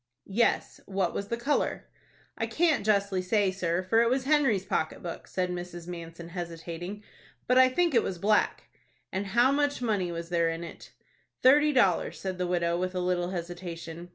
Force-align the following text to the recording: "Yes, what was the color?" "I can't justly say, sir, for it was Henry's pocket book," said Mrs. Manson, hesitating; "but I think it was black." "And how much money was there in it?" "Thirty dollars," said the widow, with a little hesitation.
"Yes, 0.25 0.81
what 0.87 1.13
was 1.13 1.27
the 1.27 1.37
color?" 1.37 1.85
"I 2.35 2.47
can't 2.47 2.83
justly 2.83 3.21
say, 3.21 3.51
sir, 3.51 3.83
for 3.83 4.01
it 4.01 4.09
was 4.09 4.23
Henry's 4.23 4.65
pocket 4.65 5.03
book," 5.03 5.27
said 5.27 5.51
Mrs. 5.51 5.85
Manson, 5.87 6.29
hesitating; 6.29 7.03
"but 7.45 7.59
I 7.59 7.69
think 7.69 7.93
it 7.93 8.01
was 8.01 8.17
black." 8.17 8.63
"And 9.11 9.27
how 9.27 9.51
much 9.51 9.79
money 9.79 10.11
was 10.11 10.29
there 10.29 10.49
in 10.49 10.63
it?" 10.63 10.91
"Thirty 11.43 11.71
dollars," 11.71 12.19
said 12.19 12.39
the 12.39 12.47
widow, 12.47 12.79
with 12.79 12.95
a 12.95 12.99
little 12.99 13.29
hesitation. 13.29 14.09